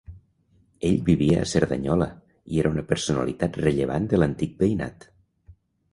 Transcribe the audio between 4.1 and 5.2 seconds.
de l'antic veïnat.